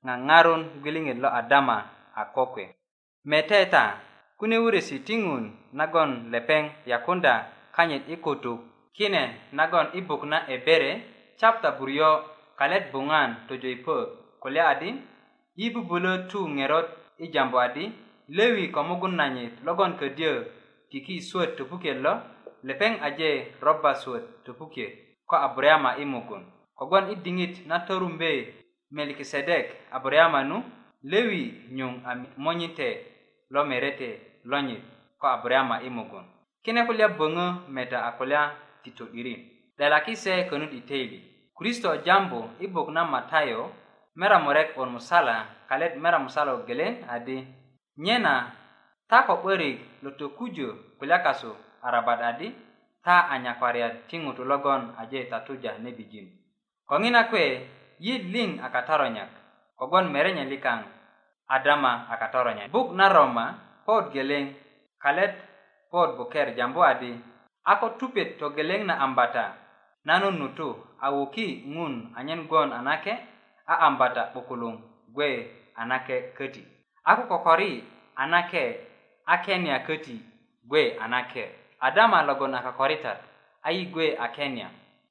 ŋaŋarun 0.07 0.63
gwiliŋet 0.83 1.19
lo 1.25 1.29
adama 1.41 1.77
a 2.21 2.23
kokwe 2.35 2.65
metetaa 3.31 3.93
kune 4.39 4.55
wuresi 4.59 4.97
ti 5.07 5.15
ŋun 5.25 5.45
nagon 5.79 6.11
lepeŋ 6.33 6.65
yakunda 6.91 7.35
kanyit 7.75 8.03
i 8.15 8.17
kutuk 8.23 8.63
kine 8.97 9.23
nagon 9.59 9.87
i 9.99 10.01
buk 10.09 10.23
na 10.31 10.39
ebere 10.55 10.91
capta 11.41 11.69
buryo 11.79 12.11
kalet 12.59 12.85
buŋan 12.95 13.31
tojo 13.51 13.69
ipö 13.77 13.97
kulya 14.41 14.63
adi 14.73 14.91
yi 15.59 15.67
bubulö 15.75 16.13
tu 16.31 16.41
ŋerot 16.57 16.87
i 17.25 17.27
jambu 17.35 17.59
adi 17.67 17.85
lewi 18.37 18.71
ko 18.75 18.81
mugun 18.89 19.15
nanyit 19.19 19.55
logon 19.67 19.93
ködyö 20.01 20.33
kiki 20.91 21.19
suwöt 21.29 21.51
topukiyöt 21.59 21.99
lo 22.05 22.13
lepeŋ 22.67 22.93
aje 23.07 23.31
roba 23.61 23.91
suwöt 24.03 24.25
topukiyöt 24.47 24.93
ko 25.27 25.35
aburiyama 25.37 25.91
i 26.03 26.05
mugun 26.05 26.47
kogwon 26.79 27.11
i 27.13 27.17
diŋit 27.25 27.67
na 27.67 27.77
torumbe 27.87 28.55
melikisedek 28.95 29.67
aburiyama 29.91 30.41
nu 30.47 30.57
lewi 31.11 31.43
nyuŋ 31.77 31.93
a 32.09 32.11
monyite 32.37 32.89
lo 33.51 33.65
merete 33.65 34.28
lonyit 34.49 34.81
ko 35.21 35.29
abrama 35.29 35.85
imogun 35.85 36.25
kine 36.65 36.89
kulya 36.89 37.13
böŋö 37.21 37.69
meda 37.69 38.09
a 38.09 38.17
kulya 38.17 38.57
ti 38.83 38.97
to'dirin 38.97 39.45
'delaki 39.77 40.17
se 40.17 40.49
könut 40.49 40.73
i 40.73 40.81
teili 40.89 41.53
kristo 41.53 41.93
jambu 42.01 42.49
i 42.65 42.67
bok 42.67 42.89
na 42.89 43.05
matayo 43.05 43.69
meramurek 44.17 44.73
on 44.81 44.97
musala 44.97 45.69
kalet 45.69 46.01
mera 46.01 46.17
musala 46.19 46.57
geleŋ 46.67 47.05
adi 47.07 47.45
nye 48.01 48.17
na 48.19 48.35
ta 49.05 49.29
ko 49.29 49.45
'börik 49.45 50.01
lo 50.03 50.17
tokujö 50.17 50.97
kulya 50.99 51.21
kasu 51.21 51.53
arabat 51.85 52.21
adi 52.25 52.49
ta 53.05 53.29
anyakwariat 53.29 54.09
ti 54.09 54.17
ŋutu 54.17 54.43
logon 54.49 54.97
aje 54.97 55.29
tatuja 55.29 55.77
ne 55.79 55.93
bijin 55.93 56.27
ko 56.89 56.97
ŋina 56.97 57.29
kuwe 57.29 57.47
yit 58.01 58.25
liŋ 58.33 58.65
a 58.65 58.69
katoronyak 58.73 59.31
kogwon 59.77 60.09
merenye 60.09 60.49
likaŋ 60.49 60.81
adama 61.47 62.09
a 62.09 62.17
katoronyak 62.17 62.73
buk 62.73 62.97
na 62.97 63.13
roma 63.13 63.68
pod 63.89 64.13
geleŋ 64.13 64.47
kalet 65.03 65.33
pod 65.91 66.09
boker 66.21 66.49
jambu 66.59 66.81
adi 66.91 67.13
ako 67.73 67.87
tupet 67.99 68.29
togeleŋ 68.41 68.81
na 68.85 68.95
ambata 69.07 69.45
nanun 70.09 70.35
nutu 70.41 70.69
a 71.05 71.07
woki 71.17 71.47
ŋun 71.75 71.93
anyen 72.19 72.43
gwon 72.49 72.71
anake 72.79 73.15
a 73.73 73.75
ambata 73.87 74.23
'bukuluŋ 74.33 74.75
gwe 75.15 75.29
anake 75.83 76.17
köti 76.37 76.63
ako 77.11 77.23
kokori 77.31 77.71
anake 78.23 78.63
a 79.33 79.35
kenya 79.45 79.77
köti 79.89 80.17
gwe 80.71 80.83
anake 81.05 81.45
adama 81.87 82.19
logon 82.29 82.55
a 82.55 82.61
kokoritat 82.67 83.19
a 83.67 83.69
yi 83.75 83.83
gwe 83.95 84.07
a 84.25 84.29
kenya 84.37 84.67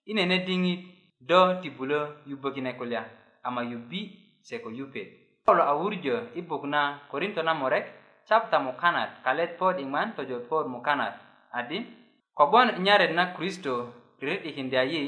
i 0.06 0.12
nene 0.14 0.38
diŋit 0.48 0.82
do 1.30 1.40
ti 1.62 1.70
bulö 1.78 2.00
yubökine 2.30 2.72
kulya 2.80 3.02
ama 3.46 3.62
yubbi 3.72 4.02
se 4.48 4.56
ko 4.62 4.70
yupet 4.70 5.08
paulo 5.46 5.64
a 5.72 5.74
wurjö 5.82 6.16
i 6.40 6.42
buk 6.42 6.64
na 6.74 6.82
korinto 7.12 7.42
na 7.44 7.54
murek 7.58 7.97
chapter 8.28 8.60
mukanat 8.60 9.24
kalet 9.24 9.56
pod 9.56 9.80
iman 9.80 10.12
tojo 10.12 10.44
pod 10.52 10.68
mukanat 10.68 11.16
adi 11.56 11.88
kogon 12.36 12.76
nyare 12.84 13.16
na 13.16 13.32
kristo 13.32 13.96
rit 14.20 14.44
ikindi 14.44 14.76
yi 14.92 15.02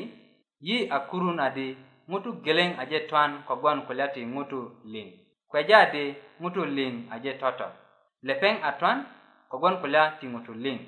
yi 0.63 0.75
akurun 0.87 1.35
adi 1.37 1.75
ngutu 2.09 2.39
geleng 2.39 2.79
aje 2.79 3.03
twan 3.11 3.43
kogon 3.43 3.83
kulyati 3.83 4.23
ngutu 4.23 4.71
lin 4.87 5.19
kweja 5.51 5.83
adi 5.91 6.15
ngutu 6.39 6.63
lin 6.63 7.11
aje 7.11 7.35
toto 7.35 7.67
lepeng 8.23 8.63
atwan 8.63 9.03
kogon 9.51 9.83
kulya 9.83 10.15
ti 10.23 10.25
ngutu 10.31 10.55
lin 10.55 10.79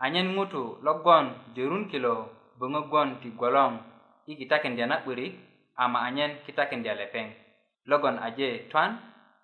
anyen 0.00 0.32
ngutu 0.32 0.80
logon 0.80 1.36
jerun 1.52 1.92
kilo 1.92 2.16
bungogon 2.56 3.20
ti 3.20 3.28
gwalong 3.36 3.76
ikitakindia 4.24 4.88
na 4.88 5.04
burik 5.04 5.36
ama 5.76 6.08
anyen 6.08 6.40
kitakindia 6.48 6.96
lepeng 6.96 7.36
logon 7.84 8.16
aje 8.16 8.64
twan 8.72 8.96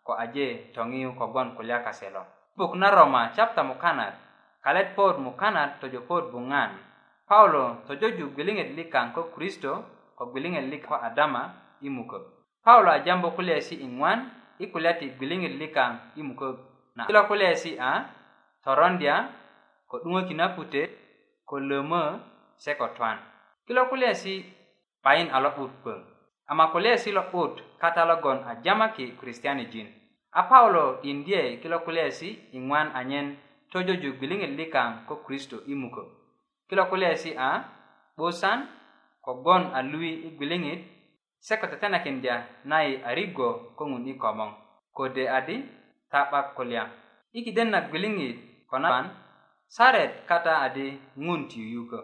ko 0.03 0.19
aje 0.19 0.75
tongiu 0.75 1.15
kogon 1.15 1.55
kulya 1.55 1.83
kaselo 1.87 2.27
buk 2.59 2.75
na 2.75 2.91
roma 2.91 3.31
chapta 3.33 3.63
mukanat 3.63 4.19
kalet 4.61 4.99
pod 4.99 5.23
mukanat 5.23 5.79
to 5.79 5.87
jopod 5.89 6.35
bungan 6.35 6.75
paulo 7.27 7.87
to 7.87 7.95
joju 7.95 8.35
gwilinget 8.35 8.75
likan 8.75 9.15
ko 9.15 9.31
kristo 9.31 9.87
ko 10.19 10.29
gwilinget 10.35 10.67
lik 10.67 10.83
ko 10.85 10.99
adama 10.99 11.55
imuko 11.81 12.19
paulo 12.67 12.91
ajambo 12.91 13.31
kulya 13.33 13.63
si 13.63 13.79
ingwan 13.79 14.27
i 14.59 14.67
kulya 14.69 14.99
ti 14.99 15.15
gwilinget 15.15 15.55
likan 15.55 16.03
imuko 16.19 16.59
na 16.99 17.07
kilo 17.07 17.23
kulya 17.31 17.55
si 17.55 17.79
a 17.79 18.11
torondia 18.67 19.31
ko 19.87 20.03
dungoki 20.03 20.35
na 20.35 20.51
pute 20.51 20.91
ko 21.47 21.62
lomo 21.62 22.19
se 22.59 22.75
ko 22.75 22.91
twan 22.91 23.23
kilo 23.71 23.87
kulya 23.87 24.11
si 24.19 24.43
pain 24.99 25.31
alo 25.31 25.55
utpeng 25.62 26.12
amakulye 26.53 26.99
si 26.99 27.11
lo'but 27.17 27.61
kata 27.81 28.05
logon 28.05 28.38
a 28.45 28.61
jamaki 28.65 29.17
kristianijin 29.17 29.88
a 30.33 30.43
paulo 30.43 31.01
indye 31.03 31.57
kilo 31.62 31.79
kulye 31.81 32.11
si 32.12 32.29
iŋwan 32.53 32.93
anyen 33.01 33.27
tojoju 33.73 34.09
gwiliŋet 34.19 34.53
likaŋ 34.59 34.88
ko 35.09 35.15
kristo 35.25 35.57
i 35.73 35.75
mukö 35.81 36.05
kilo 36.69 36.85
kulye 36.93 37.11
si 37.17 37.31
a 37.38 37.49
'busan 38.17 38.61
kogon 39.25 39.73
a 39.73 39.81
luwi 39.91 40.11
i 40.29 40.29
gwiliŋit 40.37 40.81
se 41.47 41.57
ko 41.57 41.67
tetenakindya 41.67 42.37
nayi 42.69 43.01
arigo 43.11 43.49
koŋun 43.79 44.05
i 44.12 44.15
komoŋ 44.23 44.51
kode 44.97 45.25
adi 45.38 45.57
ta'bak 46.12 46.53
kulya 46.57 46.83
i 47.33 47.41
kiden 47.45 47.73
na 47.73 47.81
gwiliŋit 47.88 48.69
ko 48.69 48.77
naan 48.79 49.09
saret 49.69 50.12
kata 50.29 50.53
adi 50.67 51.01
ŋun 51.17 51.49
tiyuyukö 51.49 51.99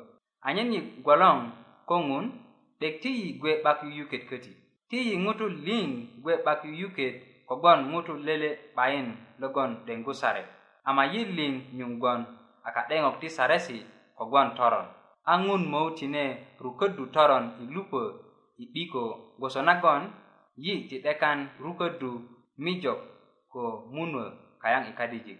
anyen 0.48 0.72
yi 0.72 0.80
gwoloŋ 1.04 1.38
koŋun 1.84 2.47
dek 2.80 2.94
ti 3.02 3.08
yi 3.18 3.26
gwe 3.40 3.52
bak 3.64 3.78
yu 3.84 3.90
yuket 3.98 4.22
keti. 4.30 4.50
Ti 4.88 4.98
yi 5.10 5.14
ngutu 5.22 5.46
ling 5.66 5.90
gwe 6.22 6.34
bak 6.46 6.58
yu 6.66 6.72
yuket 6.86 7.14
kogon 7.48 7.78
ngutu 7.90 8.12
lele 8.26 8.50
bayin 8.76 9.08
logon 9.40 9.70
dengu 9.86 10.14
sare. 10.14 10.42
Ama 10.88 11.02
yi 11.12 11.20
ling 11.36 11.54
nyunggon 11.78 12.20
aka 12.68 12.80
dengok 12.88 13.18
ti 13.20 13.28
saresi 13.28 13.78
kogon 14.18 14.54
toron. 14.56 14.86
Angun 15.28 15.66
mau 15.68 15.92
tine 15.92 16.56
rukedu 16.62 17.04
toron 17.12 17.44
i 17.62 17.66
lupo 17.74 18.00
i 18.56 18.64
biko 18.72 19.04
gosonagon 19.42 20.02
yi 20.56 20.86
titekan 20.88 21.50
rukedu 21.60 22.24
mijok 22.62 22.98
ko 23.52 23.84
munwe 23.92 24.54
kayang 24.62 24.86
ikadijik. 24.88 25.36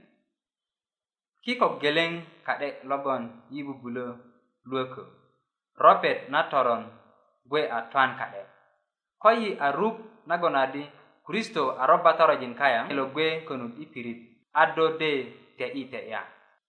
Kikok 1.40 1.79
geleng 1.81 2.20
kadek 2.44 2.83
logon 2.85 3.31
yi 3.55 3.62
bubulo 3.64 4.18
lueko. 4.68 5.03
Ropet 5.79 6.27
na 6.29 6.51
toron 6.53 6.83
gwe 7.48 7.64
a 7.68 7.88
twan 7.90 8.12
kade 8.16 8.42
ko 9.18 9.30
yi 9.32 9.56
a 9.56 9.72
rup 9.72 9.96
nagon 10.28 10.54
adi 10.54 10.84
kristo 11.26 11.72
a 11.80 11.87
roba 11.88 12.12
torojin 12.16 12.54
kaya 12.54 12.87
elo 12.92 13.08
gwe 13.12 13.42
konut 13.48 13.72
i 13.80 13.87
pirit 13.88 14.20
a 14.52 14.62
do 14.76 14.96
de 15.00 15.12
te 15.56 15.66
i 15.80 15.88
te 15.88 16.00
ya 16.12 16.20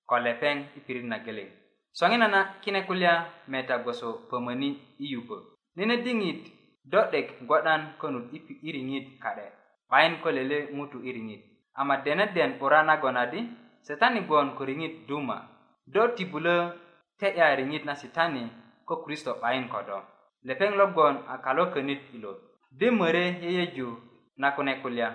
ko 0.10 0.18
lepeŋ 0.18 0.56
i 0.76 0.80
pirit 0.80 1.06
na 1.06 1.20
geleŋ 1.26 1.50
soŋina 1.98 2.28
na 2.28 2.42
kine 2.64 2.82
kulya 2.88 3.14
meta 3.52 3.78
gwoso 3.84 4.10
pömöni 4.30 4.70
i 5.04 5.06
yubö 5.14 5.36
nene 5.76 5.96
diŋit 6.04 6.42
do'dek 6.92 7.28
gwodan 7.48 7.82
konut 8.00 8.32
i 8.34 8.70
riŋit 8.76 9.20
kade 9.24 9.46
'bayin 9.90 10.16
ko 10.24 10.30
lele 10.32 10.58
ŋutu 10.76 10.98
i 11.08 11.12
riŋit 11.16 11.44
ama 11.80 11.96
deneden 12.06 12.56
'bura 12.58 12.80
nagon 12.84 13.18
adi 13.24 13.42
sitani 13.88 14.20
gwon 14.28 14.56
ko 14.58 14.64
riŋit 14.70 14.96
duma 15.08 15.38
do 15.94 16.02
tibulö 16.16 16.56
te'ya 17.20 17.56
riŋit 17.60 17.84
na 17.86 17.96
sitani 17.96 18.44
ko 18.88 19.04
kristo 19.06 19.32
'bayin 19.42 19.68
ko 19.70 19.82
do 19.88 20.00
lepeŋ 20.48 20.72
logon 20.80 21.16
a 21.34 21.44
kalo 21.44 21.64
könit 21.74 22.00
ilo 22.16 22.32
di 22.80 22.88
möre 22.98 23.26
yeyeju 23.44 23.90
na 24.42 24.48
kune 24.56 24.74
kulya 24.82 25.08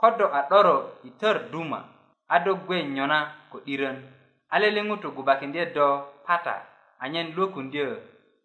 ko 0.00 0.08
do 0.18 0.26
a 0.38 0.48
'doro 0.48 0.76
i 1.04 1.10
tör 1.20 1.36
duma 1.52 1.80
a 2.24 2.36
do 2.44 2.52
gwe 2.66 2.78
nyona 2.94 3.18
ko 3.52 3.56
'dirön 3.66 3.98
a 4.48 4.56
lele 4.62 4.80
ŋutu 4.88 5.08
gubakindye 5.16 5.64
do 5.76 5.86
pata 6.26 6.54
anyen 7.02 7.28
luwökundyö 7.36 7.88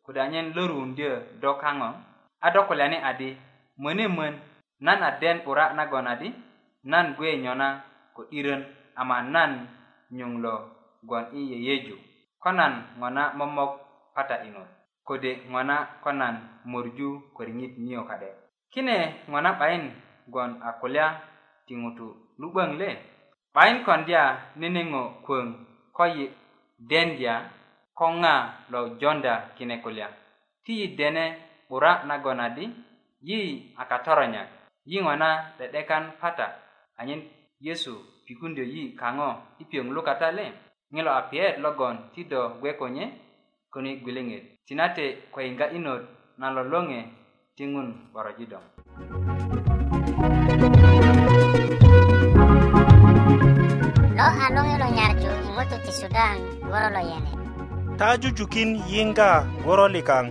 kode 0.06 0.20
anyen 0.22 0.48
lörukundyö 0.56 1.12
do 1.42 1.50
kaŋo 1.62 1.90
a 2.44 2.48
do 2.54 2.60
kulyani 2.68 2.98
adi 3.10 3.30
möne 3.84 4.06
mön 4.12 4.34
nan 4.86 5.00
a 5.08 5.12
den 5.22 5.38
'bura 5.44 5.72
nagon 5.78 6.08
adi 6.12 6.30
nan 6.92 7.16
gwe 7.18 7.30
nyona 7.44 7.68
ko 8.16 8.22
'dirön 8.32 8.62
ama 9.02 9.18
nan 9.34 9.52
nyuŋ 10.18 10.34
lo 10.44 10.56
gwon 11.08 11.26
i 11.32 11.42
yeyeju 11.52 11.96
ko 12.44 12.50
nan 12.60 12.74
ŋo 13.00 13.08
na 13.16 13.24
momok 13.40 13.72
pata 14.16 14.36
iŋot 14.50 14.75
kode 15.08 15.32
ŋo 15.54 15.62
na 15.70 15.78
ko 16.04 16.10
nan 16.22 16.36
morju 16.72 17.10
koriŋit 17.36 17.74
niyo 17.86 18.02
kade 18.10 18.30
kine 18.74 18.98
ŋo 19.30 19.40
na 19.46 19.52
'bayin 19.60 19.86
gwon 20.34 20.52
a 20.68 20.70
kulya 20.82 21.06
ti 21.66 21.74
ŋutu 21.82 22.08
lu'böŋ 22.40 22.70
le 22.82 22.90
'bayin 23.56 23.78
kondya 23.88 24.22
nene 24.60 24.82
ŋo 24.92 25.02
kwöŋ 25.26 25.46
ko 25.96 26.04
yi 26.18 26.26
dendya 26.90 27.34
ko 28.00 28.06
ŋa 28.22 28.34
lo 28.72 28.80
jonda 29.02 29.34
kine 29.58 29.76
kulya 29.84 30.08
ti 30.64 30.72
yi 30.80 30.88
dene 31.00 31.26
'bura 31.68 31.92
nagon 32.10 32.40
adi 32.48 32.66
yi 33.30 33.40
a 33.82 33.84
katoronyak 33.90 34.48
yi 34.90 34.98
ŋo 35.06 35.14
na 35.22 35.30
'de'dekan 35.58 36.04
pata 36.22 36.48
anyen 37.00 37.22
yesu 37.66 37.94
pikundyö 38.26 38.66
yi 38.76 38.84
kaŋo 39.02 39.30
i 39.62 39.64
piöŋ 39.70 39.88
lukata 39.96 40.28
le 40.38 40.46
ŋilo 40.96 41.12
a 41.20 41.22
piyet 41.30 41.56
logon 41.64 41.96
ti 42.14 42.22
do 42.32 42.42
gwe 42.62 42.72
ko 42.82 42.88
nye 42.98 43.06
kuni 43.78 43.92
gwileŋet 44.04 44.44
tinate 44.68 45.06
inga 45.50 45.66
inod 45.78 46.02
na 46.40 46.48
lolonge 46.56 47.00
tingun 47.60 47.88
ŋun 48.14 48.24
lo 54.18 54.26
a 54.44 54.46
loŋe 54.56 54.76
lo 54.82 54.88
nyarju 54.98 55.32
i 55.62 55.64
ti 55.86 55.92
sudan 56.00 56.36
woro 56.72 56.88
lo 56.96 57.02
yene 57.12 57.32
ta 58.00 58.08
jujukin 58.22 58.72
yinga 58.92 59.32
woro 59.66 59.86
likang. 59.96 60.30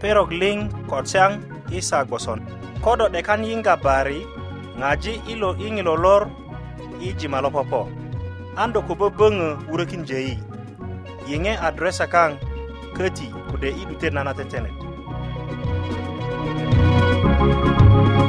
perok 0.00 0.30
liŋ 0.40 0.56
kotsang 0.90 1.34
isa 1.78 1.98
goson 2.10 2.40
kodo 2.84 3.04
'dekan 3.12 3.42
yiŋga 3.48 3.74
bari 3.84 4.18
ngaji 4.80 5.12
ilo 5.32 5.50
i 5.66 5.68
ŋilo 5.76 5.94
lor 6.04 6.22
i 7.06 7.08
jima 7.18 7.38
lo 7.44 7.50
popo 7.56 7.82
an 8.60 8.68
do 8.74 8.80
ko 8.86 8.92
böböŋö 9.00 9.48
adresa 11.68 12.06
kaŋ 12.16 12.32
kati 12.98 13.26
ko 13.50 13.56
de 13.62 13.68
idu 13.82 13.94
tenana 14.00 14.32
tetene. 14.34 14.70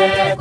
Yeah. 0.00 0.39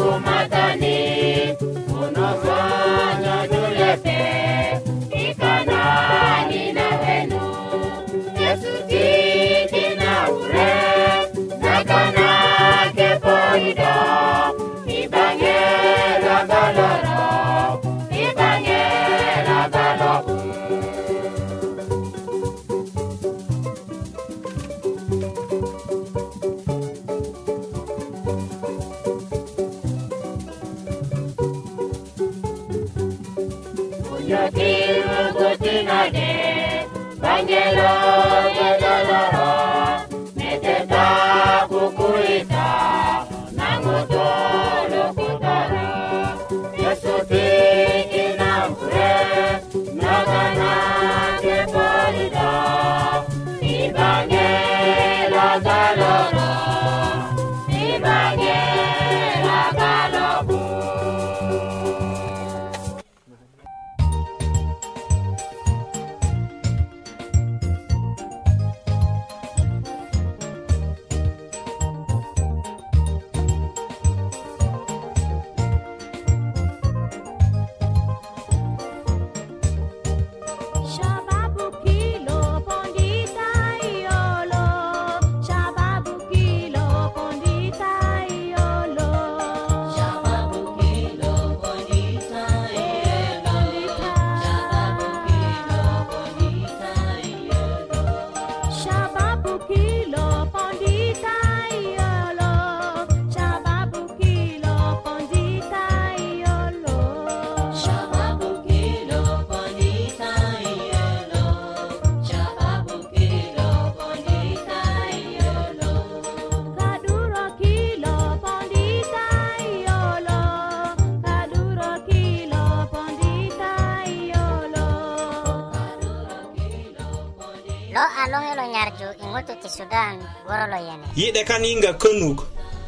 yi'de 131.16 131.44
kan 131.48 131.64
yiŋga 131.66 131.92
könuk 132.02 132.40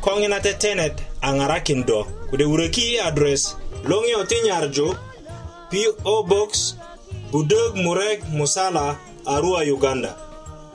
ko 0.06 0.10
ŋina 0.20 0.38
tetenet 0.46 0.96
a 1.28 1.34
ŋarakin 1.38 1.82
do 1.90 2.00
kode 2.30 2.46
wuröki 2.52 2.84
i 2.96 3.00
adres 3.08 3.44
loŋiyo 3.90 4.22
ti 4.30 4.38
nyarju 4.46 4.88
po 6.04 6.14
box 6.30 6.52
budök 7.32 7.72
murek 7.84 8.20
musala 8.38 8.88
arua 9.34 9.62
uganda 9.76 10.12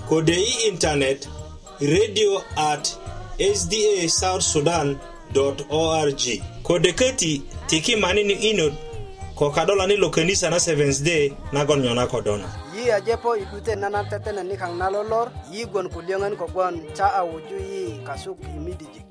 kode 0.08 0.34
i 0.34 0.54
intanet 0.68 1.20
radio 1.92 2.32
at 2.70 2.84
sda 3.58 3.84
south 4.20 4.42
sudan 4.52 4.88
org 5.82 6.22
kode 6.66 6.90
köti 6.98 7.32
tiki 7.68 7.94
manini 8.02 8.34
inot 8.50 8.74
ko 9.38 9.50
kadolani 9.54 9.96
lo 10.02 10.08
könisa 10.10 10.50
na 10.50 10.58
7 10.58 11.02
day 11.06 11.30
nagon 11.52 11.80
nyona 11.84 12.06
kodona 12.06 12.65
ajepo 12.92 13.36
idute 13.36 13.74
nanan 13.76 14.06
tetene 14.08 14.42
nikaŋ 14.44 14.72
na 14.78 14.86
lolor 14.92 15.28
yigwon 15.50 15.88
kulyöŋön 15.94 16.36
kogwon 16.36 16.74
ca 16.96 17.06
a 17.18 17.22
wuju 17.24 17.58
yi 17.70 18.02
kasuk 18.06 18.38
i 18.42 18.58
midijik 18.64 19.10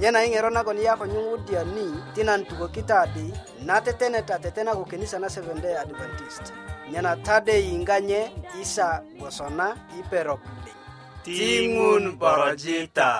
nyena 0.00 0.24
i 0.24 0.28
ŋero 0.32 0.50
nagon 0.52 0.78
yi 0.82 0.86
a 0.86 0.94
ko 1.00 1.04
nyuŋwudya 1.06 1.60
ni 1.74 1.84
ti 2.14 2.22
nan 2.28 2.40
tukökita 2.48 2.94
adi 3.04 3.26
na 3.66 3.74
tetene 3.84 4.20
ta 4.28 4.36
tetena 4.42 4.74
ko 4.78 4.84
kenisa 4.90 5.18
na 5.18 5.26
seventday 5.28 5.76
adventist 5.82 6.44
nyena 6.92 7.12
tade 7.26 7.54
yiŋga 7.66 7.96
nye 8.08 8.20
isa 8.62 8.88
gwoso 9.18 9.46
na 9.58 9.68
i 9.98 10.02
perok 10.10 10.40
liŋ 10.64 10.78
ti 11.24 11.46
ŋun 11.76 12.04
borojita 12.20 13.10